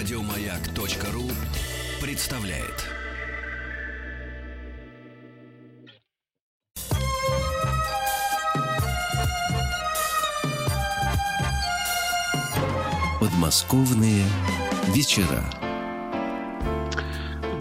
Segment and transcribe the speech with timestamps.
[0.00, 1.28] Радиомаяк.ру
[2.00, 2.86] представляет.
[13.20, 14.24] Подмосковные
[14.86, 15.44] вечера.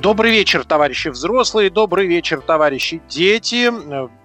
[0.01, 3.69] Добрый вечер, товарищи взрослые, добрый вечер, товарищи дети.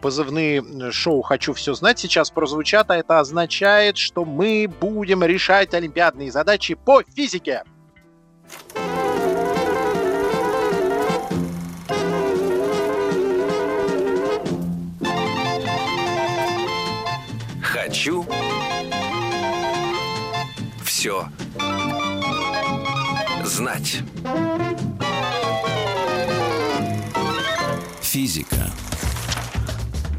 [0.01, 6.31] Позывные шоу «Хочу все знать» сейчас прозвучат, а это означает, что мы будем решать олимпиадные
[6.31, 7.65] задачи по физике.
[17.63, 18.27] Хочу
[20.85, 21.29] все
[23.45, 24.03] знать.
[28.01, 28.71] Физика.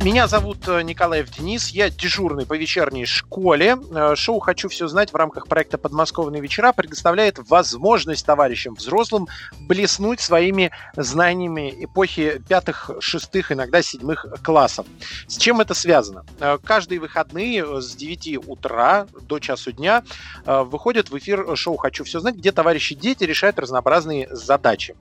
[0.05, 3.75] Меня зовут э, Николаев Денис, я дежурный по вечерней школе.
[3.89, 9.27] Э, шоу «Хочу все знать» в рамках проекта «Подмосковные вечера» предоставляет возможность товарищам взрослым
[9.61, 14.85] блеснуть своими знаниями эпохи пятых, шестых, иногда седьмых классов.
[15.25, 16.23] С чем это связано?
[16.39, 20.03] Э, каждые выходные с 9 утра до часу дня
[20.45, 24.95] выходит в эфир шоу «Хочу все знать», где товарищи дети решают разнообразные задачи.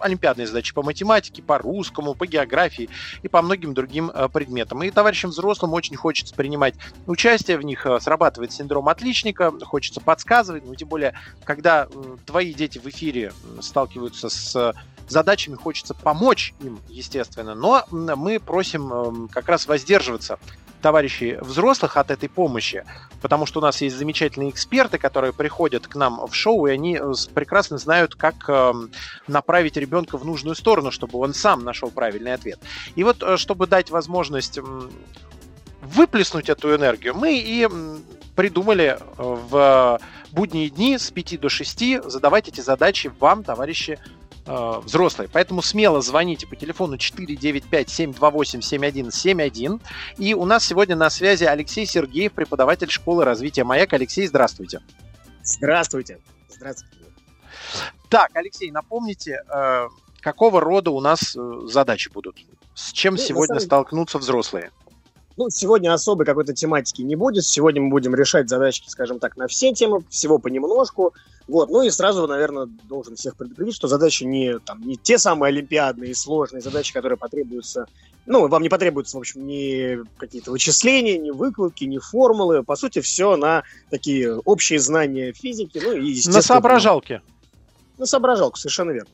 [0.00, 2.88] Олимпиадные задачи по математике, по русскому, по географии
[3.22, 4.82] и по многим другим предметам.
[4.82, 6.74] И товарищам взрослым очень хочется принимать
[7.06, 12.52] участие в них, э, срабатывает синдром отличника, хочется подсказывать, ну, тем более, когда э, твои
[12.52, 14.74] дети в эфире сталкиваются с
[15.08, 20.38] задачами, хочется помочь им, естественно, но мы просим как раз воздерживаться
[20.84, 22.84] товарищей взрослых от этой помощи,
[23.22, 27.00] потому что у нас есть замечательные эксперты, которые приходят к нам в шоу, и они
[27.32, 28.90] прекрасно знают, как эм,
[29.26, 32.60] направить ребенка в нужную сторону, чтобы он сам нашел правильный ответ.
[32.96, 34.58] И вот, э, чтобы дать возможность
[35.80, 37.66] выплеснуть эту энергию, мы и
[38.36, 39.98] придумали э, в
[40.32, 43.98] будние дни с 5 до 6 задавать эти задачи вам, товарищи
[44.46, 45.28] э, взрослые.
[45.32, 49.80] Поэтому смело звоните по телефону 495-728-7171.
[50.18, 53.92] И у нас сегодня на связи Алексей Сергеев, преподаватель школы развития «Маяк».
[53.92, 54.80] Алексей, здравствуйте.
[55.42, 56.18] Здравствуйте.
[56.48, 56.96] Здравствуйте.
[58.08, 59.88] Так, Алексей, напомните, э,
[60.20, 62.36] какого рода у нас э, задачи будут?
[62.74, 63.60] С чем ну, сегодня самом...
[63.60, 64.70] столкнутся взрослые?
[65.36, 67.44] Ну, сегодня особой какой-то тематики не будет.
[67.44, 71.12] Сегодня мы будем решать задачки, скажем так, на все темы, всего понемножку.
[71.48, 75.48] Вот, ну и сразу, наверное, должен всех предупредить, что задачи не, там, не те самые
[75.48, 77.86] олимпиадные и сложные задачи, которые потребуются,
[78.26, 82.62] ну, вам не потребуются, в общем, ни какие-то вычисления, ни выкладки, ни формулы.
[82.62, 86.20] По сути, все на такие общие знания физики, ну и.
[86.26, 87.20] На соображалке.
[87.98, 89.10] На соображалку, совершенно верно.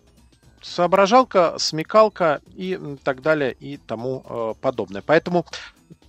[0.63, 5.03] Соображалка, смекалка и так далее и тому э, подобное.
[5.05, 5.47] Поэтому,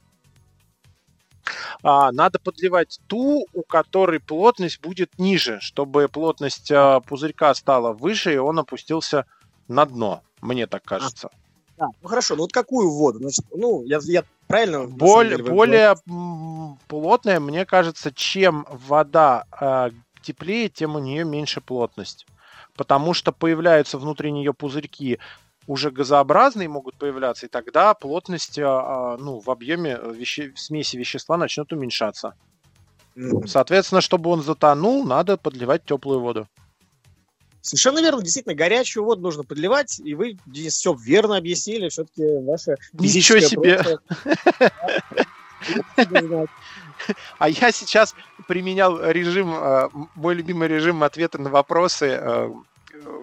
[1.83, 8.33] А, надо подливать ту, у которой плотность будет ниже, чтобы плотность а, пузырька стала выше,
[8.33, 9.25] и он опустился
[9.67, 10.21] на дно.
[10.41, 11.29] Мне так кажется.
[11.77, 13.19] А, ну хорошо, ну вот какую воду?
[13.19, 14.85] Значит, ну, я, я правильно...
[14.85, 15.95] Более, деле, более
[16.87, 19.89] плотная, мне кажется, чем вода э,
[20.21, 22.27] теплее, тем у нее меньше плотность.
[22.75, 25.19] Потому что появляются внутри нее пузырьки
[25.67, 30.53] уже газообразные могут появляться, и тогда плотность а, а, ну, в объеме веще...
[30.55, 32.33] смеси вещества начнет уменьшаться.
[33.45, 36.47] Соответственно, чтобы он затонул, надо подливать теплую воду.
[37.61, 42.77] Совершенно верно, действительно, горячую воду нужно подливать, и вы здесь все верно объяснили, все-таки ваше
[42.93, 43.83] Ничего себе!
[47.39, 48.15] А я сейчас
[48.47, 52.19] применял режим, а, мой любимый режим ответа на вопросы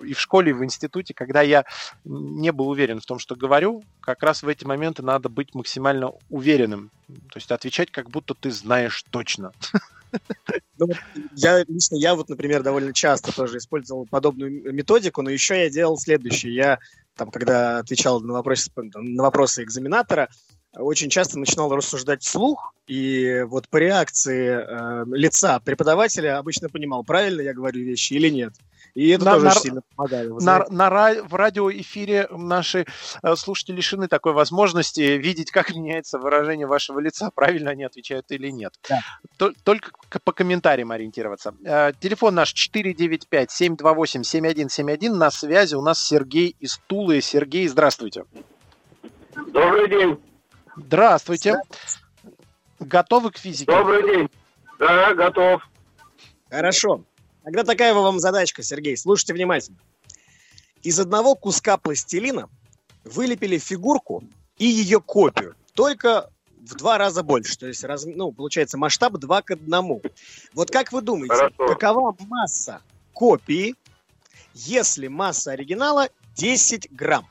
[0.05, 1.65] и в школе, и в институте, когда я
[2.05, 6.13] не был уверен в том, что говорю, как раз в эти моменты надо быть максимально
[6.31, 6.91] уверенным.
[7.07, 9.53] То есть отвечать, как будто ты знаешь точно.
[10.79, 10.89] Ну,
[11.35, 15.99] я лично, я вот, например, довольно часто тоже использовал подобную методику, но еще я делал
[15.99, 16.55] следующее.
[16.55, 16.79] Я
[17.15, 20.29] там, когда отвечал на вопросы, на вопросы экзаменатора,
[20.75, 27.43] очень часто начинал рассуждать вслух, и вот по реакции э, лица преподавателя обычно понимал, правильно
[27.43, 28.55] я говорю вещи или нет.
[28.95, 30.31] И это на, тоже на, сильно помогает.
[30.41, 32.87] На, на, в радиоэфире наши
[33.23, 38.49] э, слушатели лишены такой возможности видеть, как меняется выражение вашего лица, правильно они отвечают или
[38.51, 38.73] нет.
[38.89, 39.03] Да.
[39.63, 39.91] Только
[40.25, 41.55] по комментариям ориентироваться.
[41.65, 45.15] Э, телефон наш 495-728-7171.
[45.15, 47.21] На связи у нас Сергей из Тулы.
[47.21, 48.25] Сергей, здравствуйте.
[49.53, 50.19] Добрый день.
[50.79, 51.57] Здравствуйте.
[52.79, 53.71] Готовы к физике?
[53.71, 54.29] Добрый день.
[54.79, 55.63] Да, готов.
[56.49, 57.05] Хорошо.
[57.43, 58.97] Тогда такая вам задачка, Сергей.
[58.97, 59.79] Слушайте внимательно.
[60.83, 62.49] Из одного куска пластилина
[63.05, 64.23] вылепили фигурку
[64.59, 65.57] и ее копию.
[65.75, 66.31] Только
[66.61, 67.59] в два раза больше.
[67.59, 70.01] То есть, раз, ну, получается, масштаб 2 к 1.
[70.55, 71.67] Вот как вы думаете, Хорошо.
[71.75, 72.83] какова масса
[73.13, 73.75] копии,
[74.55, 77.27] если масса оригинала 10 грамм?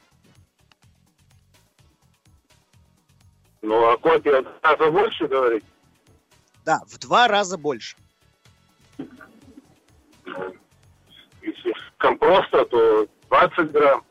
[3.68, 5.66] Ну, а копия в два раза больше, говорить?
[6.64, 7.98] Да, в два раза больше.
[11.42, 14.06] Если компроста, то 20 грамм.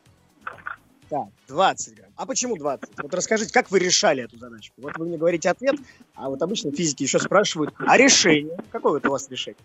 [1.08, 2.10] Так, 20 грамм.
[2.16, 3.02] А почему 20?
[3.02, 4.74] Вот расскажите, как вы решали эту задачку?
[4.76, 5.76] Вот вы мне говорите ответ,
[6.14, 8.58] а вот обычно физики еще спрашивают, а решение?
[8.70, 9.56] Какое вот у вас решение?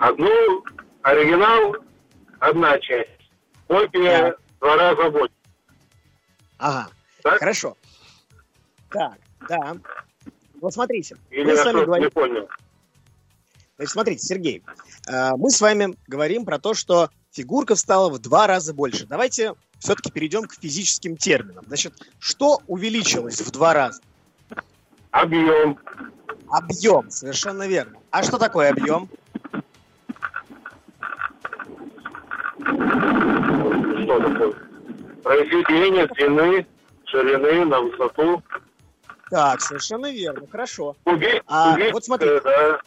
[0.00, 0.64] Одну
[1.02, 1.76] оригинал,
[2.40, 3.30] одна часть.
[3.68, 5.34] Копия в два раза больше.
[6.58, 6.90] Ага,
[7.22, 7.38] так?
[7.38, 7.76] хорошо.
[8.90, 9.18] Так,
[9.48, 9.76] да.
[10.60, 11.16] Вот смотрите.
[11.30, 12.04] Или мы с вами говорим...
[12.04, 12.48] не понял.
[13.76, 14.62] Значит, смотрите, Сергей,
[15.08, 19.06] э, мы с вами говорим про то, что фигурка стала в два раза больше.
[19.06, 21.64] Давайте все-таки перейдем к физическим терминам.
[21.66, 24.02] Значит, что увеличилось в два раза?
[25.10, 25.78] Объем.
[26.50, 27.98] Объем, совершенно верно.
[28.10, 29.08] А что такое объем?
[32.58, 34.54] Что такое?
[35.22, 36.66] Произведение длины,
[37.10, 38.42] ширины на высоту.
[39.30, 40.96] Так, совершенно верно, хорошо.
[41.04, 42.40] Кубик, а, вот смотрите.
[42.42, 42.80] Да,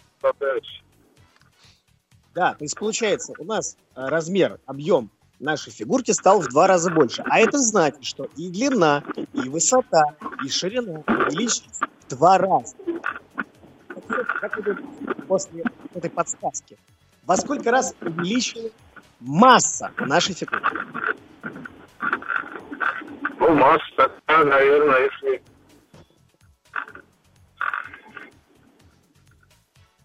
[2.34, 6.90] да, то есть получается, у нас э, размер, объем нашей фигурки стал в два раза
[6.92, 7.24] больше.
[7.30, 9.04] А это значит, что и длина,
[9.34, 12.76] и высота, и ширина увеличились в два раза.
[14.42, 14.76] Как вы
[15.28, 16.78] после этой подсказки?
[17.24, 18.72] Во сколько раз увеличилась
[19.20, 20.76] масса нашей фигурки?
[23.44, 25.44] Ну, масса, наверное, если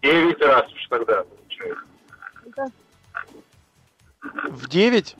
[0.01, 1.85] 9 раз уж тогда получается.
[4.49, 5.15] В 9?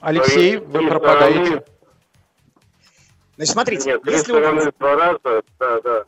[0.00, 1.64] Алексей, вы пропадаете.
[3.34, 6.04] Значит, смотрите, Нет, если у два раза, да, да.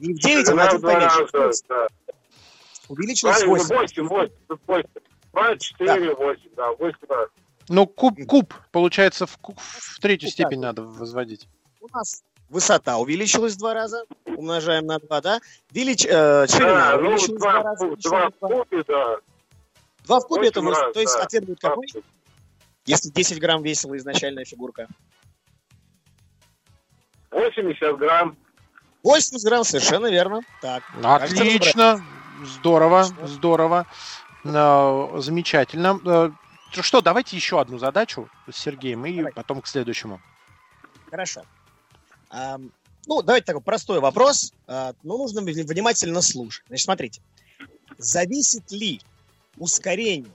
[0.00, 1.28] Не в 9, а на один поменьше.
[1.32, 1.86] Раза, да.
[2.88, 3.68] Увеличилось 8.
[3.68, 4.82] 8, 8, 8.
[5.32, 6.14] 2, 4, да.
[6.16, 7.28] 8, да, 8 раз.
[7.68, 11.48] Ну, куб, куб, получается, в, в третью ну, степень надо возводить.
[11.80, 15.40] У нас высота увеличилась в два раза, умножаем на 2, да?
[15.70, 17.96] Велич, э, ширина да, ну, увеличилась ну, в два раза.
[17.96, 19.16] Два в кубе, да.
[20.04, 21.22] Два в кубе, это, раз, то есть да.
[21.22, 21.86] ответ будет какой?
[22.84, 24.88] Если 10 грамм весила изначальная фигурка.
[27.30, 28.36] 80 грамм.
[29.02, 30.42] 80 грамм, совершенно верно.
[30.60, 30.82] Так.
[31.02, 32.04] Отлично.
[32.44, 33.86] Здорово, здорово.
[34.44, 36.36] Э, замечательно.
[36.80, 39.32] Что, давайте еще одну задачу с Сергеем и Давай.
[39.32, 40.20] потом к следующему.
[41.10, 41.42] Хорошо.
[43.06, 46.64] Ну, давайте такой простой вопрос, а, но нужно внимательно слушать.
[46.68, 47.20] Значит, смотрите.
[47.98, 49.00] Зависит ли
[49.58, 50.32] ускорение,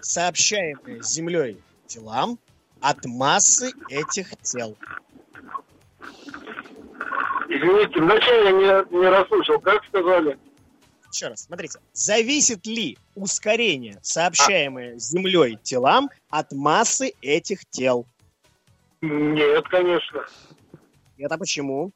[0.00, 2.38] сообщаемое Землей телам,
[2.80, 4.76] от массы этих тел?
[7.48, 9.60] Извините, вначале я не, не расслышал.
[9.60, 10.38] Как сказали?
[11.16, 11.78] Еще раз, смотрите.
[11.94, 18.04] Зависит ли ускорение, сообщаемое Землей телам, от массы этих тел?
[19.00, 20.26] Нет, конечно.
[21.16, 21.90] Это почему?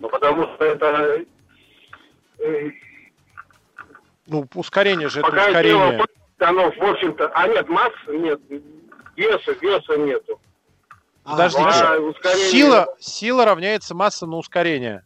[0.00, 1.24] Ну, потому что это...
[2.40, 2.70] Э,
[4.26, 5.62] ну, ускорение же это ускорение.
[5.62, 6.06] Дело,
[6.40, 7.28] оно, в общем-то...
[7.28, 8.40] А нет, массы нет.
[9.14, 10.40] Веса, веса нету.
[11.22, 12.50] Подождите, а, ускорение...
[12.50, 15.04] сила, сила равняется масса на ускорение.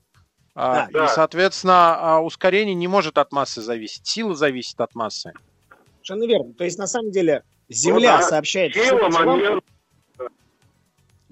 [0.54, 1.06] А, да.
[1.06, 4.06] И, соответственно, а, ускорение не может от массы зависеть.
[4.06, 5.32] Сила зависит от массы.
[5.94, 6.52] Совершенно верно.
[6.54, 8.28] То есть, на самом деле, Земля ну, да.
[8.28, 8.74] сообщает...
[8.74, 9.64] Сила, момент,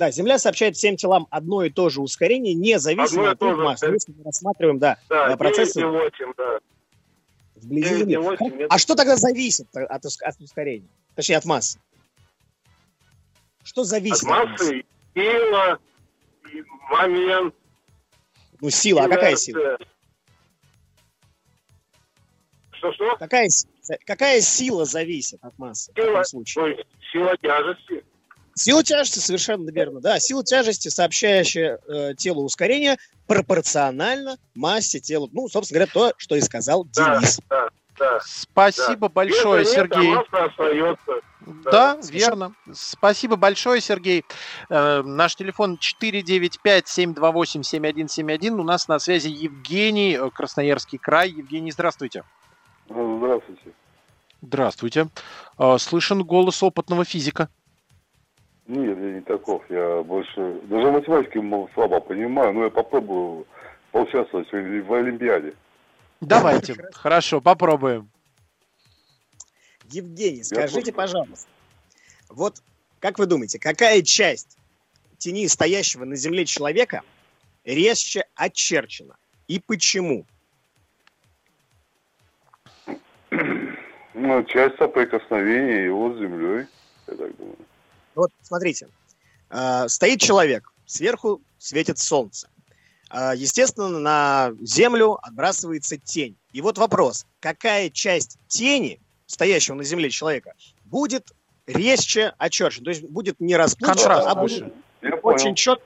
[0.00, 3.82] да, Земля сообщает всем телам одно и то же ускорение, независимо от их масс.
[3.82, 6.58] Если мы рассматриваем, да, да э, процессы 8, да.
[7.56, 8.16] вблизи Земли.
[8.16, 10.88] 8, а что тогда зависит от, от ускорения?
[11.14, 11.78] Точнее, от массы.
[13.62, 14.44] Что зависит от массы?
[14.44, 14.84] От массы?
[15.14, 15.78] сила,
[16.50, 17.54] и момент.
[18.61, 19.79] Ну, сила, а какая сила?
[22.73, 23.17] Что-что?
[23.19, 23.49] Какая,
[24.07, 26.62] какая сила зависит от массы в Сила, таком случае?
[26.62, 28.05] то есть сила тяжести.
[28.55, 30.00] Сила тяжести, совершенно верно.
[30.00, 35.29] Да, сила тяжести, сообщающая э, телу ускорение, пропорционально массе тела.
[35.33, 37.38] Ну, собственно говоря, то, что и сказал Да, Денис.
[37.49, 38.21] да, да.
[38.25, 40.14] Спасибо большое, Веса нет, а Сергей.
[40.14, 41.12] масса остается.
[41.47, 42.52] Да, совершенно.
[42.66, 42.75] верно.
[42.75, 44.26] Спасибо большое, Сергей.
[44.68, 48.61] Э, наш телефон 495-728-7171.
[48.61, 51.30] У нас на связи Евгений, э, Красноярский край.
[51.30, 52.25] Евгений, здравствуйте.
[52.88, 53.73] Здравствуйте.
[54.42, 55.09] Здравствуйте.
[55.59, 57.49] Э, слышен голос опытного физика.
[58.66, 59.62] Нет, я не таков.
[59.68, 60.61] Я больше...
[60.64, 61.40] Даже математики
[61.75, 63.47] слабо понимаю, но я попробую
[63.90, 65.54] поучаствовать в Олимпиаде.
[66.20, 66.75] Давайте.
[66.92, 68.11] Хорошо, попробуем.
[69.90, 71.49] Евгений, скажите, пожалуйста,
[72.28, 72.62] вот
[73.00, 74.59] как вы думаете, какая часть
[75.18, 77.02] тени стоящего на земле человека
[77.64, 79.16] резче очерчена?
[79.49, 80.26] И почему?
[84.12, 86.66] Ну, часть соприкосновения его с землей,
[87.06, 87.56] я так думаю.
[88.14, 88.88] Вот смотрите,
[89.49, 92.50] э, стоит человек, сверху светит солнце.
[93.11, 96.37] Э, Естественно, на землю отбрасывается тень.
[96.52, 101.28] И вот вопрос, какая часть тени, стоящего на земле человека, будет
[101.66, 102.84] резче очерчена?
[102.84, 104.72] То есть будет не расплывчато, Контраст а будет
[105.02, 105.80] Я очень чет...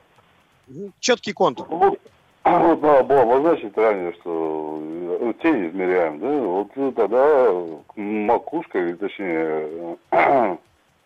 [0.99, 1.67] четкий контур.
[1.69, 1.99] Вот,
[2.43, 6.27] вот надо было обозначить ранее, что э, тень измеряем, да?
[6.39, 7.51] Вот тогда
[7.95, 9.97] макушка, или точнее,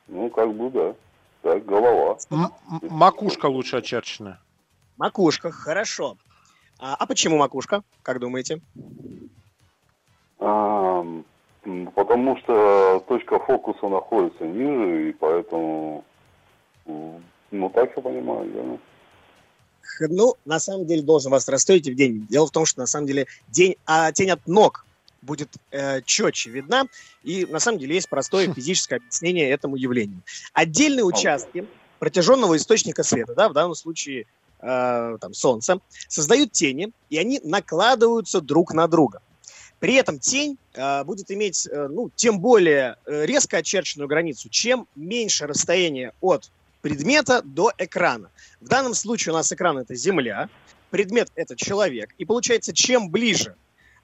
[0.07, 0.95] ну, как бы, да.
[1.41, 2.17] Так, голова.
[2.31, 2.51] М-
[2.89, 4.41] макушка лучше очерчена.
[4.97, 6.17] Макушка, хорошо.
[6.81, 8.61] А, а почему макушка, как думаете?
[10.39, 11.25] М,
[11.95, 16.03] потому что точка фокуса находится ниже, и поэтому,
[16.85, 18.77] ну, так я понимаю, да.
[20.07, 22.25] Ну, на самом деле, должен вас расстроить, Евгений.
[22.29, 24.85] Дело в том, что на самом деле день, а тень от ног
[25.21, 26.85] будет э, четче видна,
[27.23, 30.21] и на самом деле есть простое физическое объяснение этому явлению.
[30.53, 31.65] Отдельные участки
[31.99, 34.25] протяженного источника света, да, в данном случае
[34.61, 39.21] э, там, солнца, создают тени, и они накладываются друг на друга.
[39.79, 44.87] При этом тень э, будет иметь, э, ну, тем более э, резко очерченную границу, чем
[44.95, 48.29] меньше расстояние от предмета до экрана.
[48.61, 50.49] В данном случае у нас экран это Земля,
[50.89, 52.13] предмет это человек.
[52.17, 53.55] И получается, чем ближе,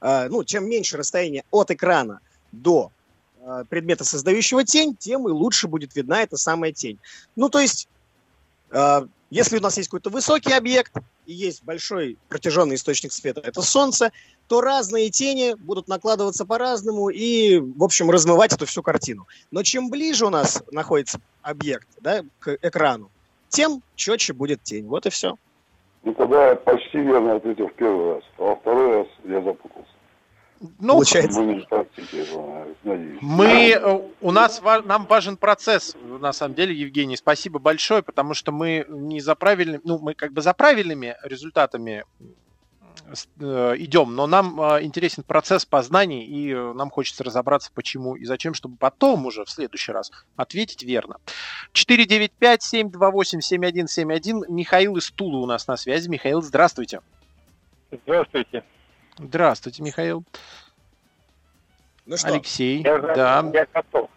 [0.01, 2.20] э, ну, чем меньше расстояние от экрана
[2.51, 2.91] до
[3.41, 7.00] э, предмета, создающего тень, тем и лучше будет видна эта самая тень.
[7.36, 7.89] Ну, то есть,
[8.72, 10.94] э, если у нас есть какой-то высокий объект
[11.25, 14.12] и есть большой протяженный источник света, это Солнце,
[14.48, 19.27] то разные тени будут накладываться по-разному и, в общем, размывать эту всю картину.
[19.51, 23.10] Но чем ближе у нас находится объект да, к экрану,
[23.50, 24.86] тем четче будет тень.
[24.88, 25.36] Вот и все.
[26.03, 29.95] Ну, тогда я почти верно ответил в первый раз, а во второй раз я запутался.
[30.80, 31.42] Ну, Получается.
[33.22, 38.52] Мы э, у нас, нам важен процесс, на самом деле, Евгений, спасибо большое, потому что
[38.52, 42.06] мы не за правильным, ну, мы как бы за правильными результатами
[43.14, 48.16] с- э, идем, но нам э, интересен процесс познаний, и э, нам хочется разобраться, почему
[48.16, 51.18] и зачем, чтобы потом уже в следующий раз ответить верно.
[51.74, 54.44] 495-728-7171.
[54.50, 56.10] Михаил из Тулы у нас на связи.
[56.10, 57.02] Михаил, здравствуйте.
[57.92, 58.64] Здравствуйте.
[59.18, 60.24] Здравствуйте, Михаил.
[62.06, 62.84] Ну что, Алексей.
[62.84, 63.52] Я, Да.
[63.54, 64.10] я готов.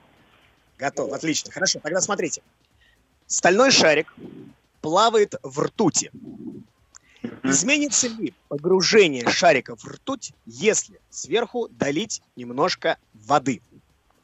[0.77, 1.13] готов.
[1.13, 1.53] Отлично.
[1.53, 1.81] Хорошо.
[1.81, 2.43] Тогда смотрите.
[3.27, 4.15] Стальной шарик
[4.81, 6.11] плавает в ртути.
[7.43, 13.61] Изменится ли погружение шарика в ртуть, если сверху долить немножко воды?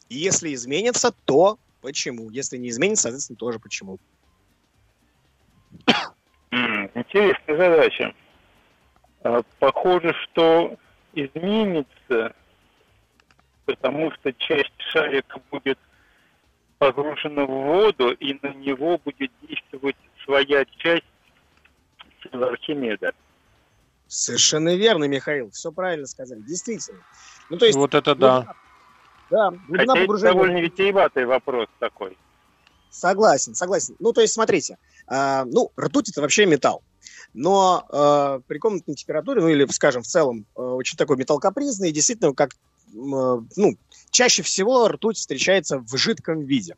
[0.09, 2.31] И если изменится, то почему?
[2.31, 3.99] Если не изменится, соответственно, тоже почему.
[6.51, 8.15] Интересная задача.
[9.25, 10.77] А, Похоже, что
[11.15, 12.35] изменится,
[13.65, 15.79] потому что часть шарика будет
[16.79, 21.05] погружена в воду, и на него будет действовать своя часть
[22.23, 23.13] силы Архимеда.
[24.07, 25.51] Совершенно верно, Михаил.
[25.51, 26.41] Все правильно сказали.
[26.41, 27.01] Действительно.
[27.49, 28.55] Ну, то есть, Вот это да.
[29.31, 30.33] да, глубина Хотя это погружения...
[30.33, 32.19] довольно витиеватый вопрос такой.
[32.91, 33.97] Согласен, согласен.
[33.99, 34.77] Ну, то есть, смотрите,
[35.07, 36.83] а, ну, ртуть это вообще металл.
[37.35, 41.91] Но э, при комнатной температуре, ну или, скажем, в целом, э, очень такой металл капризный,
[41.91, 42.57] и действительно, как, э,
[42.95, 43.77] ну,
[44.11, 46.77] чаще всего ртуть встречается в жидком виде.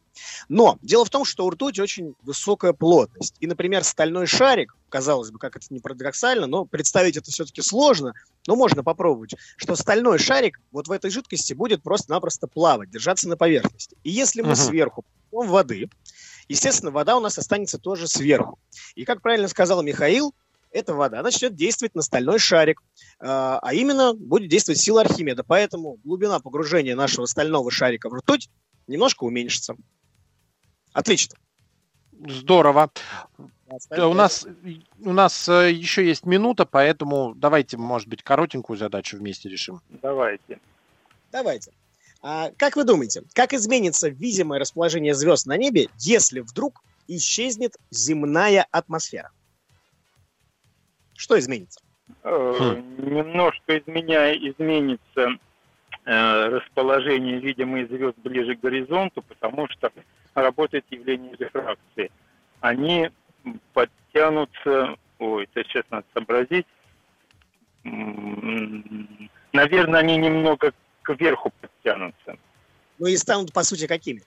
[0.48, 3.36] Но дело в том, что у ртути очень высокая плотность.
[3.40, 8.14] И, например, стальной шарик, казалось бы, как это не парадоксально, но представить это все-таки сложно,
[8.46, 13.36] но можно попробовать, что стальной шарик вот в этой жидкости будет просто-напросто плавать, держаться на
[13.36, 13.96] поверхности.
[14.02, 14.56] И если мы Мгм.
[14.56, 15.90] сверху воды,
[16.48, 18.58] естественно, вода у нас останется тоже сверху.
[18.94, 20.32] И, как правильно сказал Михаил,
[20.76, 22.82] эта вода начнет действовать на стальной шарик,
[23.18, 25.42] а а именно будет действовать сила Архимеда.
[25.42, 28.50] Поэтому глубина погружения нашего стального шарика в ртуть
[28.86, 29.74] немножко уменьшится.
[30.92, 31.36] Отлично.
[32.28, 32.90] Здорово.
[33.90, 34.46] У нас,
[35.00, 39.82] у нас э, еще есть минута, поэтому давайте, может быть, коротенькую задачу вместе решим.
[40.02, 40.60] Давайте.
[41.32, 41.72] Давайте.
[42.22, 48.66] А, как вы думаете, как изменится видимое расположение звезд на небе, если вдруг исчезнет земная
[48.70, 49.32] атмосфера?
[51.16, 51.80] Что изменится?
[52.22, 55.38] Э, Немножко изменя, изменится
[56.04, 59.90] э, расположение видимых звезд ближе к горизонту, потому что
[60.34, 62.10] работает явление рефракции.
[62.60, 63.10] Они
[63.72, 66.66] подтянутся, ой, это сейчас надо сообразить,
[69.52, 72.36] наверное, они немного кверху подтянутся.
[72.98, 74.22] Ну и станут, по сути, какими?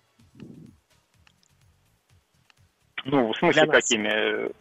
[3.05, 4.51] Ну, в смысле, какими?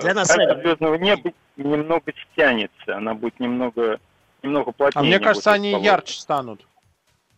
[0.00, 4.00] Для нас Карта звездного неба немного стянется, она будет немного,
[4.42, 5.00] немного плотнее.
[5.00, 5.92] А мне кажется, они расположена.
[5.92, 6.66] ярче станут.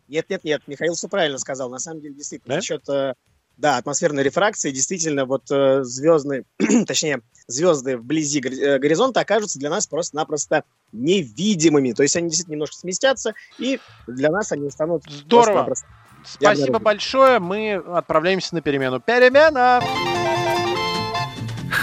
[0.09, 1.71] Нет, нет, нет, Михаил все правильно сказал.
[1.71, 2.61] На самом деле, действительно, Да?
[2.61, 3.15] за счет э,
[3.57, 6.45] да, атмосферной рефракции, действительно, вот э, звездные,
[6.87, 11.93] точнее, звезды вблизи э, горизонта окажутся для нас просто-напросто невидимыми.
[11.93, 15.75] То есть они действительно немножко сместятся, и для нас они станут Здорово.
[16.25, 17.39] Спасибо большое.
[17.39, 19.01] Мы отправляемся на перемену.
[19.01, 19.83] Перемена!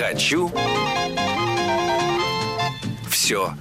[0.01, 0.51] Хочу
[3.07, 3.53] все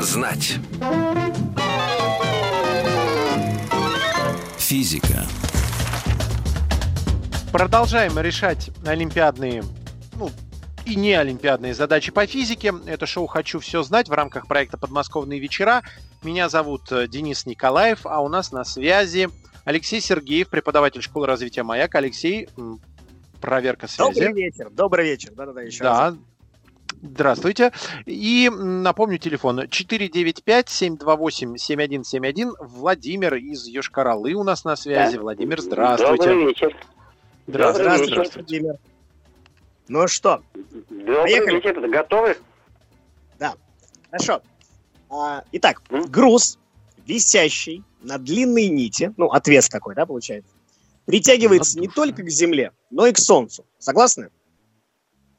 [0.00, 0.56] знать.
[4.56, 5.26] Физика.
[7.52, 9.64] Продолжаем решать олимпиадные,
[10.14, 10.30] ну,
[10.86, 12.72] и не олимпиадные задачи по физике.
[12.86, 15.82] Это шоу «Хочу все знать» в рамках проекта «Подмосковные вечера».
[16.22, 19.28] Меня зовут э, Денис Николаев, а у нас на связи
[19.64, 21.94] Алексей Сергеев, преподаватель школы развития «Маяк».
[21.94, 22.48] Алексей,
[23.42, 24.14] проверка связи.
[24.14, 25.32] Добрый вечер, добрый вечер.
[25.32, 26.14] Да-да-да, еще раз.
[26.14, 26.20] Да.
[27.02, 27.72] Здравствуйте.
[28.06, 32.52] И напомню телефон 495-728-7171.
[32.60, 35.16] Владимир из Йошкар-Олы у нас на связи.
[35.16, 36.28] Владимир, здравствуйте.
[36.28, 36.76] Добрый вечер.
[37.48, 37.48] Здравствуйте.
[37.48, 38.32] Добрый Здравствуйте, вечер.
[38.36, 38.76] Владимир.
[39.88, 40.42] Ну что,
[40.88, 41.56] Добрый Поехали.
[41.56, 41.88] вечер.
[41.88, 42.36] Готовы?
[44.12, 44.42] Хорошо.
[45.08, 46.02] А, итак, М?
[46.02, 46.58] груз,
[47.06, 50.50] висящий на длинной нити, ну, отвес такой, да, получается,
[51.06, 53.66] притягивается не только к Земле, но и к Солнцу.
[53.78, 54.30] Согласны?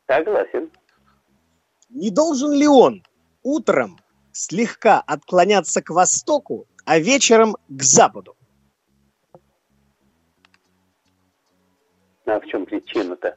[0.07, 0.71] Согласен.
[1.89, 3.03] Не должен ли он
[3.43, 3.99] утром
[4.31, 8.35] слегка отклоняться к востоку, а вечером к западу?
[12.25, 13.35] А в чем причина-то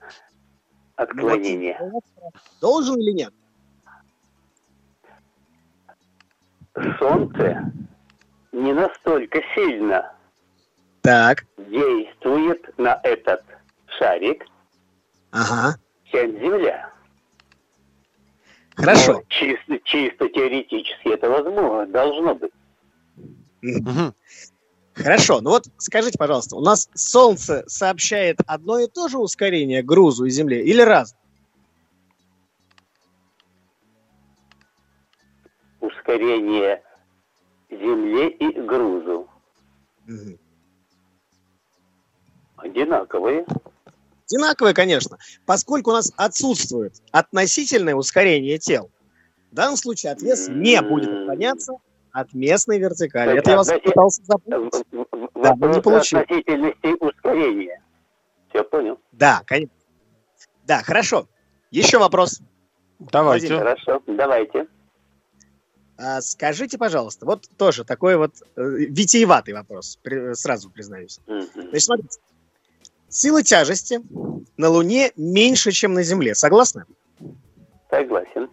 [0.96, 1.76] отклонения?
[1.80, 2.04] Ну, вот,
[2.60, 3.34] Должен или нет?
[6.98, 7.72] Солнце
[8.52, 10.15] не настолько сильно
[11.06, 13.40] Так, действует на этот
[13.96, 14.44] шарик,
[15.30, 15.78] ага,
[16.10, 16.92] чем Земля.
[18.74, 19.12] хорошо.
[19.12, 22.50] Но чисто, чисто теоретически это возможно, должно быть.
[24.94, 30.24] Хорошо, ну вот скажите, пожалуйста, у нас Солнце сообщает одно и то же ускорение грузу
[30.24, 31.14] и Земле или раз?
[35.78, 36.82] Ускорение
[37.70, 39.28] Земле и грузу.
[42.66, 43.46] Одинаковые.
[44.26, 48.90] Одинаковое, конечно, поскольку у нас отсутствует относительное ускорение тел.
[49.52, 51.74] В данном случае отвес не будет отклоняться
[52.12, 53.32] от местной вертикали.
[53.32, 54.72] То Это я вас есть пытался запомнить.
[55.34, 56.24] Да, но не получилось.
[56.24, 57.82] относительности ускорения.
[58.50, 58.98] Все понял?
[59.12, 59.74] Да, конечно.
[60.66, 61.28] Да, хорошо.
[61.70, 62.40] Еще вопрос.
[62.98, 63.48] Давайте.
[63.48, 63.76] Владимир.
[63.76, 64.66] Хорошо, давайте.
[65.98, 71.20] А, скажите, пожалуйста, вот тоже такой вот э, витиеватый вопрос, при- сразу признаюсь.
[71.26, 71.46] Мгм.
[71.54, 72.18] Значит, смотрите.
[73.16, 74.02] Сила тяжести
[74.58, 76.34] на Луне меньше, чем на Земле.
[76.34, 76.84] Согласны?
[77.88, 78.50] Согласен.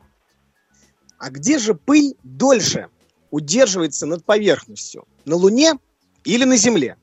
[1.17, 2.87] А где же пыль дольше
[3.29, 5.05] удерживается над поверхностью?
[5.25, 5.73] На Луне
[6.23, 6.95] или на Земле?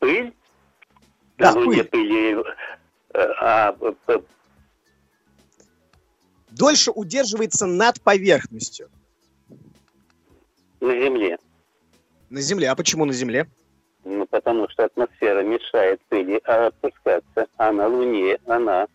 [0.00, 0.34] Пыль?
[1.38, 1.90] Да, На Луне пыль.
[1.90, 2.44] пыли,
[3.14, 3.76] э, а,
[6.50, 8.90] Дольше удерживается над поверхностью.
[10.80, 11.38] на Земле.
[12.30, 12.68] На Земле.
[12.68, 13.48] А почему на Земле?
[14.04, 18.86] Ну, потому что атмосфера мешает пыли опускаться, а на Луне она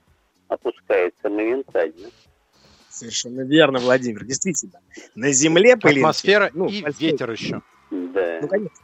[0.48, 2.10] опускается моментально.
[2.90, 4.24] Совершенно верно, Владимир.
[4.24, 4.80] Действительно.
[5.16, 6.00] На Земле пылинки...
[6.00, 7.62] Атмосфера ну, и большой- ветер еще.
[7.92, 8.40] Да.
[8.42, 8.76] Ну, конечно.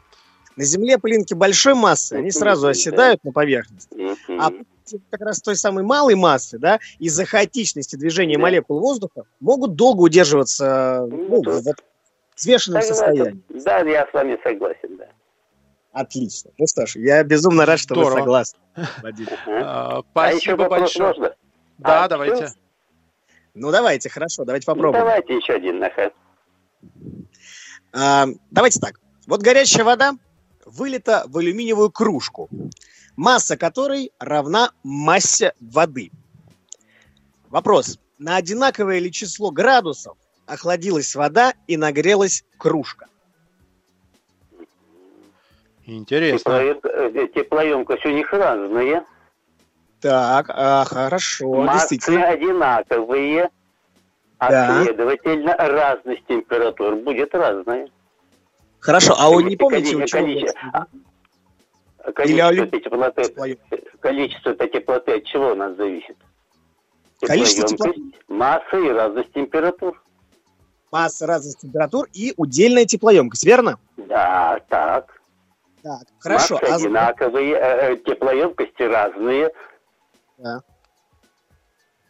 [0.57, 2.69] На Земле пылинки большой массы, они сразу Да.
[2.69, 3.89] оседают на поверхность.
[4.38, 4.51] А
[5.10, 8.41] как раз той самой малой массы, да, из-за хаотичности движения Да.
[8.41, 11.63] молекул воздуха могут долго удерживаться ну, Ну, в
[12.36, 13.41] взвешенном состоянии.
[13.49, 15.07] Да, я с вами согласен, да.
[15.91, 16.51] Отлично.
[16.58, 18.13] Ну что ж, я безумно рад, что Здорово.
[18.13, 18.60] вы согласны,
[19.04, 19.25] Вадим.
[19.25, 19.62] Мгм.
[19.63, 21.36] А, А еще Спасибо большое.
[21.77, 22.54] Да, А, давайте.
[23.54, 25.04] Ну давайте, хорошо, давайте Ну, попробуем.
[25.04, 26.12] давайте еще один наха.
[27.93, 28.99] А, давайте так.
[29.27, 30.13] Вот горячая вода
[30.65, 32.49] вылита в алюминиевую кружку,
[33.17, 36.12] масса которой равна массе воды.
[37.49, 37.99] Вопрос.
[38.17, 43.08] На одинаковое ли число градусов охладилась вода и нагрелась кружка?
[45.85, 46.51] Интересно.
[46.53, 49.03] Э, Теплоемкость у них разные.
[49.99, 52.27] Так, а, хорошо, Массы действительно.
[52.29, 53.49] одинаковые.
[54.39, 54.83] А Да.
[54.83, 57.87] следовательно, разность температур будет разная.
[58.79, 60.25] Хорошо, а вы не помните, у чего
[60.73, 60.85] а,
[62.23, 63.57] Или Количество теплоты,
[63.99, 66.17] количество теплоты от чего у нас зависит?
[67.21, 70.01] Количество Теплоемкость, масса и разность температур.
[70.91, 73.77] масса разных температур и удельная теплоемкость, верно?
[73.97, 75.11] Да, так.
[75.83, 76.55] Так, хорошо.
[76.55, 79.51] Массы а одинаковые, э, э, теплоемкости разные.
[80.37, 80.61] Да.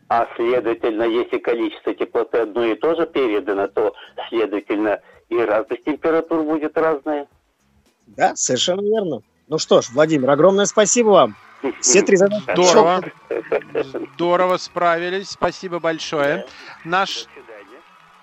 [0.10, 3.94] А следовательно, если количество теплоты одно и то же передано, то,
[4.28, 7.28] следовательно, и разность температур будет разная.
[8.08, 9.22] Да, совершенно верно.
[9.48, 11.36] Ну что ж, Владимир, огромное спасибо вам.
[11.80, 12.44] Все три задачи.
[12.54, 13.04] Здорово.
[14.16, 15.30] Здорово справились.
[15.30, 16.46] Спасибо большое.
[16.84, 17.28] Наш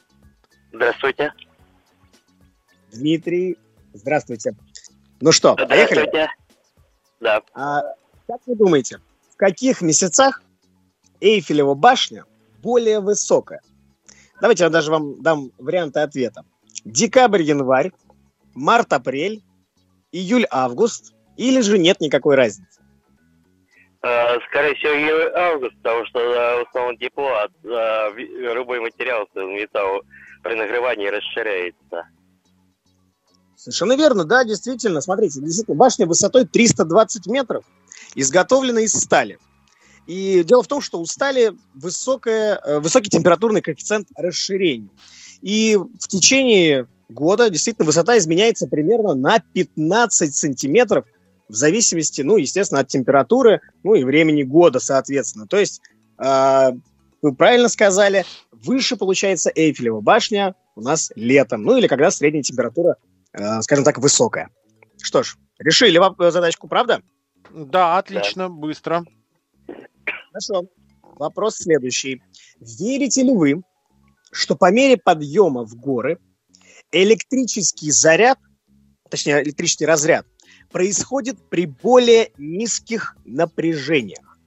[0.72, 1.34] Здравствуйте.
[2.92, 3.58] Дмитрий,
[3.94, 4.56] здравствуйте.
[5.20, 6.30] Ну что, поехали?
[7.20, 7.42] Да.
[7.54, 7.82] А,
[8.28, 9.02] как вы думаете,
[9.34, 10.42] в каких месяцах
[11.20, 12.26] Эйфелева башня
[12.62, 13.62] более высокая?
[14.40, 16.46] Давайте я даже вам дам варианты ответа.
[16.84, 17.92] Декабрь-январь,
[18.54, 19.44] март-апрель,
[20.12, 22.75] июль-август или же нет никакой разницы?
[24.06, 27.28] Э, Скорее всего, июль, август, потому что э, в основном тепло
[27.64, 30.04] э, ви- любой материал, металл
[30.44, 32.08] при нагревании расширяется.
[33.56, 35.02] Совершенно верно, да, действительно.
[35.02, 37.66] Смотрите, действительно, башня высотой 320 метров,
[38.14, 39.40] изготовлена из стали.
[40.06, 44.90] И дело в том, что у стали высокая, высокий температурный коэффициент расширения.
[45.42, 51.06] И в течение года действительно высота изменяется примерно на 15 сантиметров
[51.48, 55.48] в зависимости, ну, естественно, от температуры, ну и времени года, соответственно.
[55.48, 55.82] То есть,
[56.18, 56.72] э,
[57.22, 62.98] вы правильно сказали, выше получается Эйфелева башня у нас летом, ну или когда средняя температура
[63.36, 64.50] э, скажем так, высокая.
[65.02, 67.02] Что ж, решили задачку, правда?
[67.52, 69.04] Да, отлично, быстро.
[70.30, 70.68] Хорошо.
[71.02, 72.22] Вопрос следующий.
[72.60, 73.64] Верите ли вы,
[74.32, 76.20] что по мере подъема в горы
[76.92, 78.38] электрический заряд,
[79.10, 80.26] точнее, электрический разряд,
[80.76, 84.38] происходит при более низких напряжениях?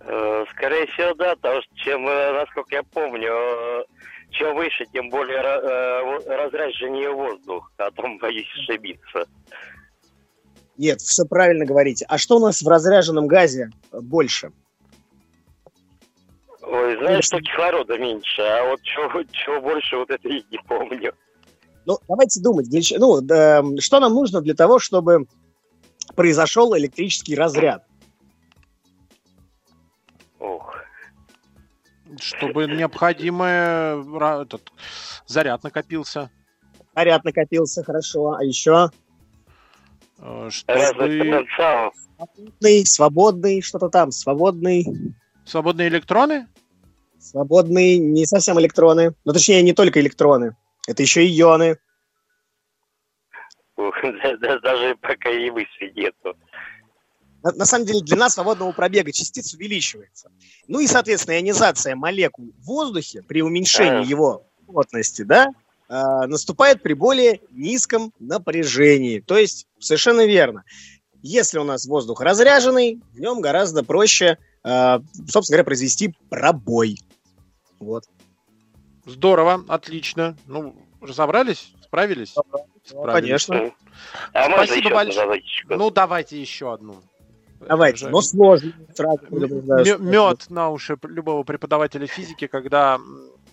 [0.00, 3.84] Э, Скорее всего, да, потому что чем, э, насколько я помню, э,
[4.30, 9.26] чем выше, тем более разряженнее воздух, а там боюсь ошибиться.
[10.78, 12.06] Нет, все правильно говорите.
[12.08, 14.52] А что у нас в разряженном газе больше?
[16.62, 21.12] Ой, знаешь, что кислорода меньше, а вот чего, чего больше, вот это я не помню.
[21.86, 22.68] Ну, давайте думать.
[22.68, 25.26] для ну, да, что нам нужно для того, чтобы
[26.14, 27.84] произошел электрический разряд?
[30.38, 30.76] Ох.
[32.20, 34.02] Чтобы необходимый
[34.42, 34.72] этот,
[35.26, 36.30] заряд накопился.
[36.94, 38.34] Заряд накопился, хорошо.
[38.34, 38.90] А еще
[40.18, 41.94] Э, Чтобы потенциалов.
[42.16, 44.86] свободный, свободный, что-то там, свободный,
[45.44, 46.46] свободные электроны?
[47.18, 49.14] свободный, не совсем электроны.
[49.24, 50.56] Ну, точнее, не только электроны.
[50.86, 51.78] Это еще и ионы.
[54.62, 56.36] Даже пока и мысли нету.
[57.42, 60.30] На, на самом деле, длина свободного пробега частиц увеличивается.
[60.66, 64.08] Ну и, соответственно, ионизация молекул в воздухе при уменьшении А.
[64.08, 65.48] его плотности, да,
[65.88, 69.20] а, наступает при более низком напряжении.
[69.20, 70.64] То есть, совершенно верно.
[71.22, 76.98] Если у нас воздух разряженный, в нем гораздо проще, а, собственно говоря, произвести пробой.
[77.78, 78.04] Вот.
[79.06, 80.36] Здорово, отлично.
[80.46, 81.72] Ну, разобрались?
[81.82, 82.34] Справились?
[82.84, 83.12] Справились.
[83.46, 83.72] конечно.
[84.32, 85.42] А Спасибо большое.
[85.68, 86.96] Ну, давайте еще одну.
[87.60, 88.06] Давайте.
[88.06, 88.72] Уже Но сложно.
[88.96, 92.98] Предупреждаю, что- Мед на уши любого преподавателя физики, когда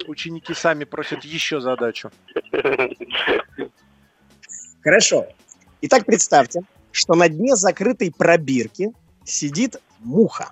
[0.07, 2.11] ученики сами просят еще задачу.
[4.81, 5.27] Хорошо.
[5.81, 6.61] Итак, представьте,
[6.91, 8.91] что на дне закрытой пробирки
[9.23, 10.51] сидит муха.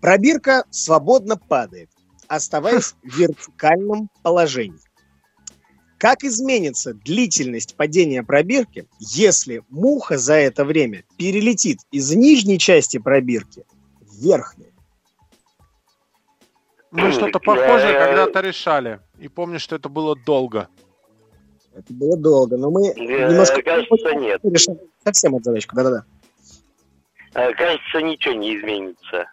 [0.00, 1.88] Пробирка свободно падает,
[2.36, 4.80] оставаясь в вертикальном положении.
[5.98, 13.64] Как изменится длительность падения пробирки, если муха за это время перелетит из нижней части пробирки
[14.00, 14.72] в верхнюю?
[16.90, 19.00] Мы что-то похожее когда-то решали.
[19.18, 20.68] И помню, что это было долго.
[21.74, 22.94] Это было долго, но мы Э,
[23.30, 23.62] немножко...
[23.62, 24.40] Кажется, нет.
[24.42, 26.04] решили совсем эту задачку, да-да-да.
[27.34, 29.30] Э, Кажется, ничего не изменится.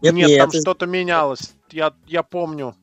[0.00, 1.52] Нет, Нет, нет, там из- что-то менялось.
[1.72, 2.74] Я, я помню.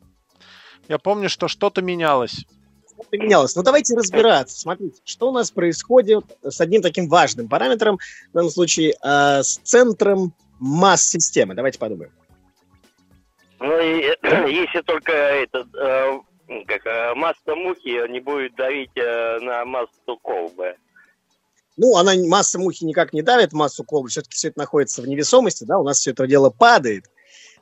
[0.88, 2.46] Я помню, что что-то менялось.
[2.94, 3.56] что-то менялось.
[3.56, 4.60] Ну, давайте разбираться.
[4.60, 8.00] Смотрите, что у нас происходит с одним таким важным параметром,
[8.30, 11.56] в данном случае э, с центром масс системы.
[11.56, 12.12] Давайте подумаем.
[13.60, 13.80] Ну,
[14.48, 16.20] если только этот, э,
[16.68, 20.76] как, э, масса мухи не будет давить э, на массу колбы.
[21.78, 25.64] Ну, она масса мухи никак не давит массу колбы, все-таки все это находится в невесомости,
[25.64, 27.06] да, у нас все это дело падает.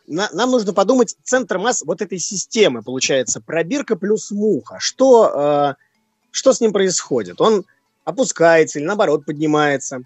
[0.08, 4.80] На- нам нужно подумать, центр масс вот этой системы, получается, пробирка плюс муха.
[4.80, 5.84] Что, э,
[6.32, 7.42] что с ним происходит?
[7.42, 7.66] Он
[8.06, 10.00] опускается или, наоборот, поднимается?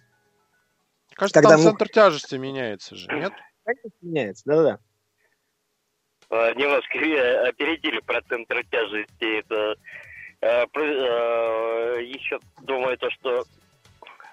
[1.14, 3.32] Кажется, Когда там мы- центр тяжести меняется же, нет?
[3.64, 4.80] Конечно, меняется, да-да-да.
[6.32, 6.98] Э, Немножко
[7.50, 9.40] опередили про центр тяжести.
[9.40, 9.76] Это,
[10.42, 13.44] э, э, еще думаю то, что,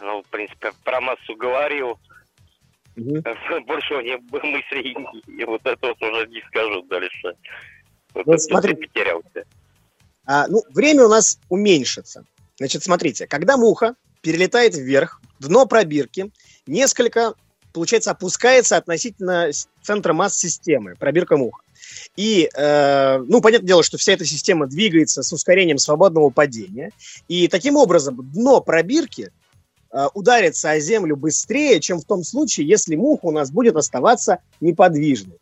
[0.00, 1.98] ну, в принципе, про массу говорил.
[2.98, 3.22] Мгм.
[3.66, 7.34] Больше у меня мыслей, и вот это вот уже не скажу дальше.
[8.14, 8.74] Вот Ну, смотри.
[8.74, 9.44] потерялся.
[10.26, 12.24] А, ну, время у нас уменьшится.
[12.58, 16.30] Значит, смотрите, когда муха перелетает вверх, дно пробирки
[16.66, 17.34] несколько,
[17.72, 21.62] получается, опускается относительно центра масс системы, пробирка муха.
[22.16, 26.90] И, э, ну, понятное дело, что вся эта система двигается с ускорением свободного падения.
[27.28, 29.30] И таким образом дно пробирки
[30.14, 35.38] ударится о землю быстрее, чем в том случае, если муха у нас будет оставаться неподвижной.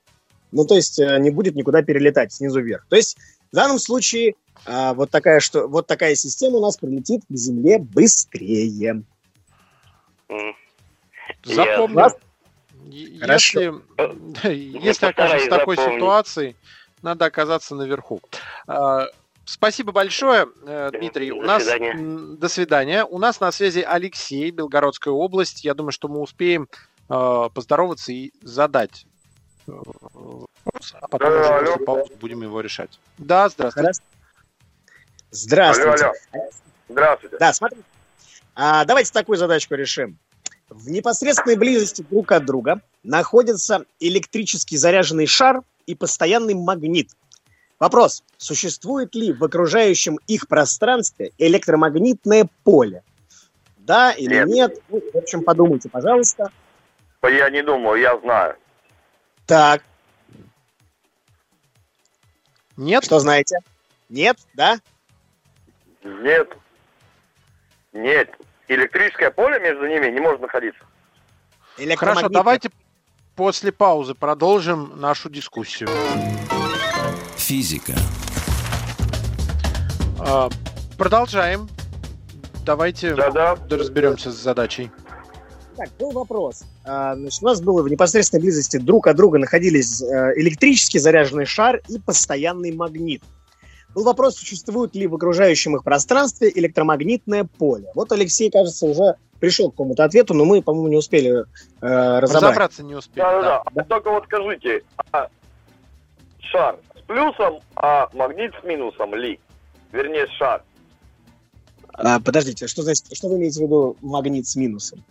[0.52, 2.86] Ну, то есть э, не будет никуда перелетать снизу вверх.
[2.88, 3.18] То есть
[3.52, 7.78] в данном случае а, вот, такая, что, вот такая система у нас прилетит к Земле
[7.78, 9.02] быстрее.
[11.88, 12.16] Вас-
[13.20, 13.60] Хорошо.
[14.44, 15.98] Если, если окажемся в такой запомнить.
[15.98, 16.56] ситуации,
[17.02, 18.20] надо оказаться наверху.
[19.46, 21.30] Спасибо большое, э, Дмитрий.
[21.30, 22.36] У До нас свидания.
[22.36, 23.04] до свидания.
[23.04, 25.64] У нас на связи Алексей, Белгородская область.
[25.64, 26.68] Я думаю, что мы успеем
[27.08, 29.06] э, поздороваться и задать
[29.68, 31.62] э, вопрос, а потом Да, уже алло.
[31.66, 32.98] после паузы будем его решать.
[33.18, 33.92] Да, здравствуйте.
[35.30, 36.04] Здравствуйте.
[36.06, 36.50] Алло, алло.
[36.88, 37.36] Здравствуйте.
[37.38, 37.84] Да, смотрите.
[38.54, 40.18] А, давайте такую задачку решим.
[40.68, 47.10] В непосредственной близости друг от друга находится электрически заряженный шар и постоянный магнит.
[47.78, 48.24] Вопрос.
[48.38, 53.02] Существует ли в окружающем их пространстве электромагнитное поле?
[53.76, 54.48] Да или Нет.
[54.48, 54.82] нет?
[54.88, 56.50] Ну, в общем, подумайте, пожалуйста.
[57.22, 58.56] Я не думаю, я знаю.
[59.46, 59.82] Так,
[62.76, 63.04] Нет?
[63.04, 63.58] что знаете?
[64.08, 64.38] Нет?
[64.54, 64.78] Да?
[66.04, 66.56] Нет.
[67.92, 68.30] Нет.
[68.68, 70.80] Электрическое поле между ними не может находиться.
[71.96, 72.70] Хорошо, давайте
[73.34, 75.88] после паузы продолжим нашу дискуссию.
[77.46, 77.92] Физика.
[80.18, 80.48] А,
[80.98, 81.68] Продолжаем.
[82.64, 83.56] Давайте Да-да.
[83.70, 84.90] разберемся с задачей.
[85.76, 86.64] Так, был вопрос.
[86.84, 91.44] А, Значит, у нас было в непосредственной близости друг от друга находились э, электрически заряженный
[91.44, 93.22] шар и постоянный магнит.
[93.94, 97.86] Был вопрос, существует ли в окружающем их пространстве электромагнитное поле.
[97.94, 101.44] Вот Алексей, кажется, уже пришел к какому-то ответу, но мы, по-моему, не успели э,
[102.18, 102.42] разобрать.
[102.42, 103.22] Разобраться не успели.
[103.22, 103.62] Да-да-да.
[103.72, 103.82] да.
[103.82, 104.82] А Только вот скажите,
[105.12, 105.28] а
[106.40, 106.76] шар
[107.06, 109.40] плюсом, а магнит с минусом ли?
[109.92, 110.62] Вернее, шар.
[111.92, 115.02] А, подождите, что, значит, что вы имеете в виду магнит с минусом?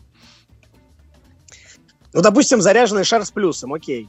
[2.13, 4.07] Ну, допустим, заряженный шар с плюсом, окей.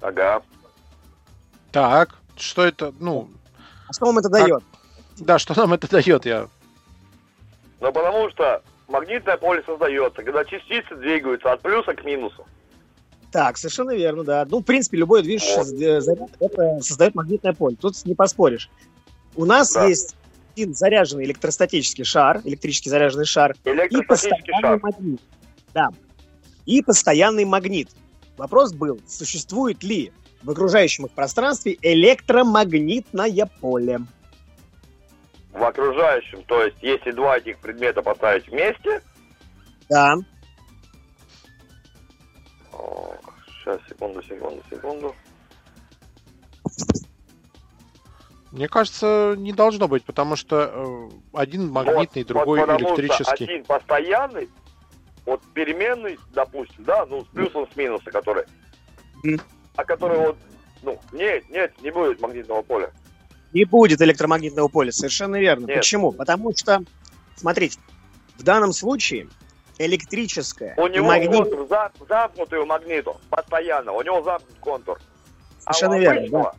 [0.00, 0.42] Ага.
[1.72, 3.30] Так, что это, ну,
[3.88, 4.40] А что вам это Как?
[4.40, 4.62] дает?
[5.18, 6.48] да, что нам это дает, я...
[7.80, 12.46] Ну, потому что магнитное поле создается, когда частицы двигаются от плюса к минусу.
[13.34, 14.46] Так, совершенно верно, да.
[14.48, 17.74] Ну, в принципе, любой движущийся э, заряд это создает магнитное поле.
[17.74, 18.70] Тут не поспоришь.
[19.34, 19.86] У нас Да.
[19.86, 20.14] есть
[20.52, 24.78] один заряженный электростатический шар, электрически заряженный шар, и постоянный шар.
[24.80, 25.20] магнит.
[25.74, 25.88] Да.
[26.64, 27.88] И постоянный магнит.
[28.36, 30.12] Вопрос был, существует ли
[30.44, 33.98] в окружающем их пространстве электромагнитное поле?
[35.52, 39.02] В окружающем, то есть, если два этих предмета поставить вместе,
[39.90, 40.18] Да.
[43.64, 45.14] Сейчас, секунду, секунду, секунду.
[48.52, 53.44] Мне кажется, не должно быть, потому что э, один магнитный, Вот, другой вот электрический.
[53.44, 54.48] Один постоянный,
[55.26, 58.44] вот переменный, допустим, да, ну, с плюсом, с минусом, который.
[59.74, 60.36] А который вот,
[60.82, 62.92] ну, нет, нет, не будет магнитного поля.
[63.52, 65.66] Не будет электромагнитного поля, совершенно верно.
[65.66, 65.78] Нет.
[65.78, 66.12] Почему?
[66.12, 66.84] Потому что,
[67.34, 67.78] смотрите,
[68.36, 69.28] в данном случае
[69.78, 71.30] электрическое У него магнит...
[71.30, 75.00] контур за- замкнутый у магниту, постоянно, у него замкнут контур.
[75.60, 76.56] Совершенно а верно, обычного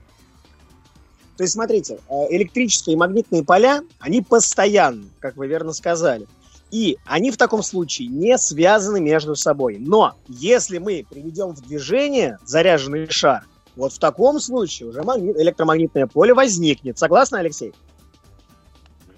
[1.38, 6.28] То есть, смотрите, э, электрические и магнитные поля, они постоянны, как вы верно сказали.
[6.72, 9.78] И они в таком случае не связаны между собой.
[9.80, 16.08] Но если мы приведем в движение заряженный шар, вот в таком случае уже магнит- электромагнитное
[16.08, 16.98] поле возникнет.
[16.98, 17.74] Согласны, Алексей?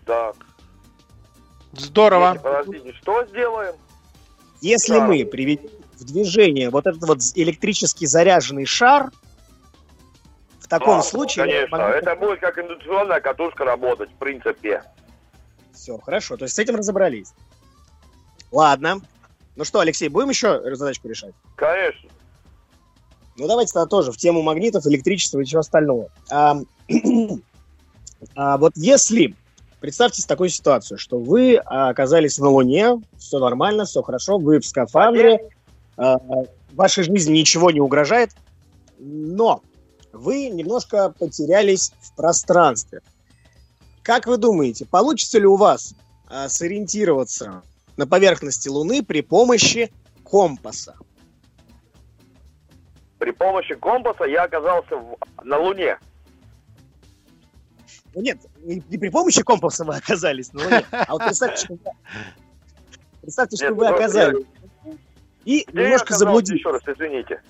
[0.05, 0.33] Да.
[1.73, 2.39] Здорово.
[2.41, 3.75] Подождите, что сделаем?
[4.61, 5.07] Если Да.
[5.07, 9.11] мы приведем в движение вот этот вот электрически заряженный шар,
[10.59, 11.45] в таком Да, случае...
[11.45, 14.83] Конечно, это будет как индукционная катушка работать, в принципе.
[15.73, 16.37] Все, хорошо.
[16.37, 17.33] То есть с этим разобрались.
[18.51, 19.01] Ладно.
[19.55, 21.33] Ну что, Алексей, будем еще задачку решать?
[21.55, 22.09] Конечно.
[23.37, 26.11] Ну, давайте тогда тоже в тему магнитов, электричества и всего остального.
[26.29, 26.57] А,
[28.35, 29.35] а вот если,
[29.79, 34.65] представьте такую ситуацию, что вы а, оказались на Луне, все нормально, все хорошо, вы в
[34.65, 35.49] скафандре,
[35.97, 36.17] а,
[36.73, 38.31] вашей жизни ничего не угрожает,
[38.99, 39.61] но
[40.11, 43.01] вы немножко потерялись в пространстве.
[44.03, 45.93] Как вы думаете, получится ли у вас
[46.29, 47.61] а, сориентироваться
[47.97, 49.91] на поверхности Луны при помощи
[50.23, 50.95] компаса?
[53.19, 55.97] При помощи компаса я оказался в- на Луне.
[58.17, 61.73] Ну нет, не, не при помощи компаса вы оказались на Луне, а вот представьте, что
[61.73, 61.79] вы,
[63.21, 64.45] представьте, что Нет, вы ну, оказались
[65.45, 66.59] и Где немножко заблудились.
[66.59, 67.43] Еще раз, извините.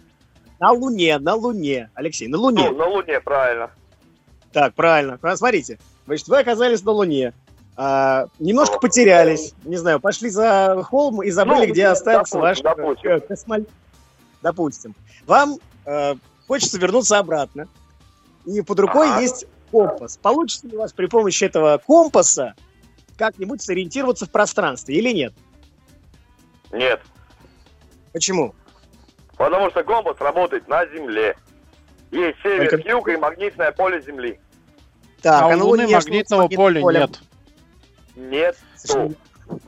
[0.59, 2.69] На Луне, на Луне, Алексей, на Луне.
[2.69, 3.71] Ну, на Луне, правильно.
[4.51, 5.17] Так, правильно.
[5.37, 7.33] Смотрите, значит, вы оказались на Луне,
[7.77, 12.83] а, немножко потерялись, не знаю, пошли за холм и забыли, Ну, где остался ваш допустим,
[12.83, 13.11] допустим.
[13.11, 13.69] э, космолет.
[14.41, 14.95] Допустим.
[15.25, 17.69] Вам э, хочется вернуться обратно,
[18.45, 19.21] и под рукой Ага.
[19.21, 20.17] есть компас.
[20.17, 22.55] Получится ли у вас при помощи этого компаса
[23.17, 25.33] как-нибудь сориентироваться в пространстве или нет?
[26.71, 27.01] Нет.
[28.13, 28.53] Почему?
[29.37, 31.35] Потому что компас работает на Земле.
[32.11, 34.39] Есть север, Только- юг и магнитное поле Земли.
[35.21, 37.01] Так, а на у Луны магнитного поля полем?
[37.01, 37.19] нет.
[38.15, 38.57] Нет.
[38.75, 39.15] Совершенно-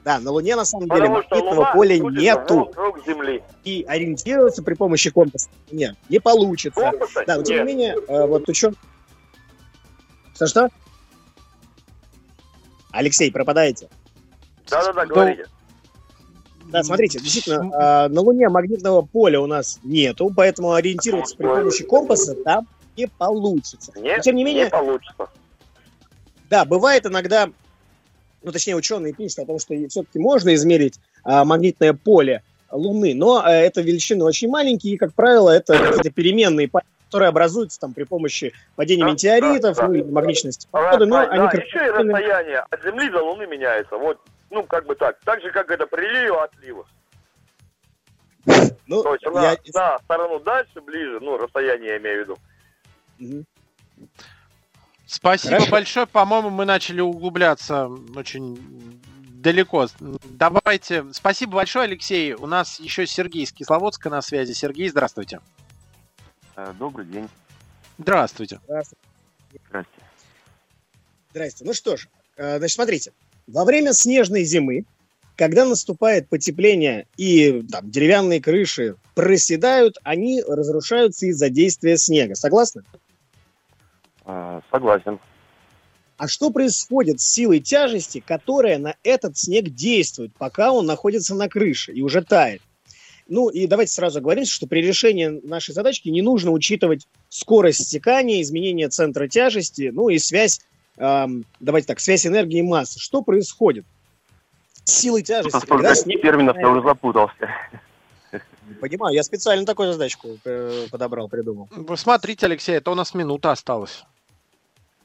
[0.03, 2.57] Да, на Луне на самом деле Потому что магнитного Луна поля нету.
[2.59, 3.43] вокруг Земли.
[3.63, 6.79] И ориентироваться при помощи компаса нет, не получится.
[6.81, 8.73] Компаса Да, но тем не менее, э, вот учет...
[10.39, 10.69] Что, что?
[12.91, 13.89] Алексей, пропадаете.
[14.69, 15.45] Да-да-да, Да, говорите.
[16.67, 21.83] Да, смотрите, действительно, э, на Луне магнитного поля у нас нету, поэтому ориентироваться при помощи
[21.83, 23.91] компаса там не получится.
[23.95, 25.27] Но, Нет, тем не менее, получится.
[26.49, 27.49] да, бывает иногда,
[28.41, 33.41] ну, точнее, ученые пишут о том, что все-таки можно измерить а, магнитное поле Луны, но
[33.43, 36.69] а, это величины очень маленькие, и, как правило, это какие-то переменные,
[37.09, 39.87] которые образуются там при помощи падения Да, метеоритов, да, да.
[39.87, 43.23] ну, или магничности Да, погоды, но да, они да, еще и расстояние от Земли до
[43.23, 43.97] Луны меняется.
[43.97, 45.17] Вот, ну, как бы так.
[45.25, 46.85] Так же, как это прилива, отлива.
[48.85, 52.37] Ну, То есть на, я- на сторону дальше, ближе, ну, расстояние я имею в виду.
[53.17, 53.45] Мгм.
[55.07, 55.71] Спасибо Хорошо.
[55.71, 56.05] большое.
[56.07, 59.87] По-моему, мы начали углубляться очень далеко.
[59.99, 61.05] Давайте.
[61.13, 62.33] Спасибо большое, Алексей.
[62.33, 64.53] У нас еще Сергей из Кисловодска на связи.
[64.53, 65.39] Сергей, здравствуйте.
[66.59, 67.29] Э, Добрый день.
[67.97, 68.59] Здравствуйте.
[68.65, 69.01] Здравствуйте.
[69.67, 70.01] Здрасте.
[71.31, 71.65] Здрасте.
[71.65, 73.13] Ну что ж, э, значит, смотрите.
[73.47, 74.85] Во время снежной зимы,
[75.35, 82.35] когда наступает потепление и там, деревянные крыши проседают, они разрушаются из-за действия снега.
[82.35, 82.83] Согласны?
[84.25, 85.19] Э, Согласен.
[86.17, 91.47] А что происходит с силой тяжести, которая на этот снег действует, пока он находится на
[91.47, 92.61] крыше и уже тает?
[93.29, 98.41] Ну и давайте сразу говорим, что при решении нашей задачки не нужно учитывать скорость стекания,
[98.41, 100.61] изменение центра тяжести, ну и связь,
[100.97, 102.99] эм, давайте так, связь энергии и массы.
[102.99, 103.85] Что происходит
[104.83, 106.21] с силой тяжести, Столько когда снег...
[106.21, 107.49] терминов я уже запутался.
[108.81, 111.67] Понимаю, я специально такую задачку э, подобрал, придумал.
[111.71, 114.05] Вы смотрите, Алексей, это у нас минута осталась.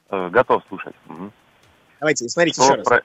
[0.09, 0.95] Э, Готов слушать.
[1.05, 1.31] Мгм.
[1.99, 3.03] Давайте, смотрите Что еще раз.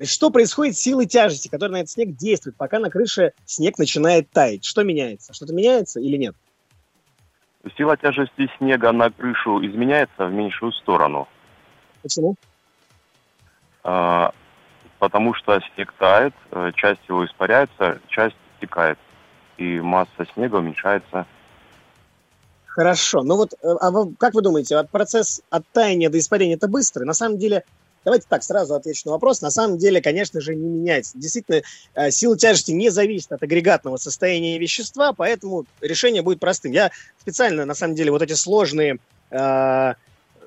[0.00, 3.76] Значит, что происходит с силой тяжести, которая на этот снег действует, пока на крыше снег
[3.76, 4.64] начинает таять?
[4.64, 5.34] Что меняется?
[5.34, 6.34] Что-то меняется или нет?
[7.76, 11.28] Сила тяжести снега на крышу изменяется в меньшую сторону,
[12.00, 12.34] Почему?
[13.84, 14.28] э,
[14.98, 18.98] потому что снег тает, э, часть его испаряется, часть стекает,
[19.58, 21.26] и масса снега уменьшается.
[22.64, 23.22] Хорошо.
[23.22, 27.04] Ну вот, э, а вы- как вы думаете, процесс от таяния до испарения это быстрый?
[27.04, 27.64] На самом деле,
[28.04, 29.40] давайте так, сразу отвечу на вопрос.
[29.40, 31.16] На самом деле, конечно же, не меняется.
[31.16, 31.62] Действительно,
[31.94, 36.72] э, сила тяжести не зависит от агрегатного состояния вещества, поэтому решение будет простым.
[36.72, 36.90] Я
[37.20, 38.98] специально, на самом деле, вот эти сложные,
[39.30, 39.94] э,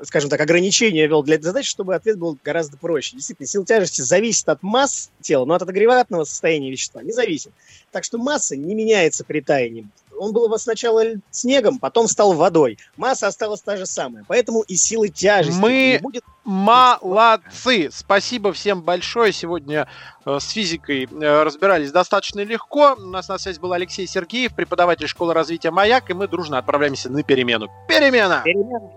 [0.04, 3.16] скажем так, ограничения вел для задачи, чтобы ответ был гораздо проще.
[3.16, 7.51] Действительно, сила тяжести зависит от масс тела, но от агрегатного состояния вещества не зависит.
[7.91, 9.88] Так что масса не меняется при таянии.
[10.24, 12.78] Он был сначала снегом, потом стал водой.
[12.97, 14.24] Масса осталась та же самая.
[14.28, 16.24] Поэтому и силы тяжести Мы не будет.
[16.45, 17.89] молодцы.
[17.91, 19.34] Спасибо всем большое.
[19.34, 19.88] Сегодня
[20.26, 22.95] э, с физикой э, разбирались достаточно легко.
[22.97, 27.09] У нас на связи был Алексей Сергеев, преподаватель школы развития «Маяк», и мы дружно отправляемся
[27.09, 27.69] на перемену.
[27.88, 28.41] Перемена!
[28.45, 28.89] Перемена.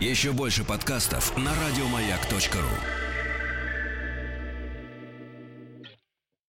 [0.00, 3.01] Еще больше подкастов на радиомаяк.ру.